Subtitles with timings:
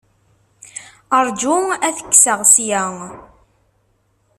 [1.25, 1.55] Ṛju
[1.87, 2.83] ad t-kkseɣ ssya.